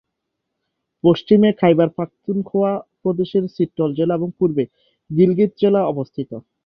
পশ্চিমে, 1.03 1.49
খাইবার 1.59 1.89
পাখতুনখোয়া 1.97 2.71
প্রদেশের 3.01 3.43
চিত্রল 3.57 3.89
জেলা 3.99 4.13
এবং 4.15 4.29
পূর্বে 4.39 4.63
গিলগিত 5.09 5.51
জেলা 5.61 5.81
অবস্থিত। 5.93 6.31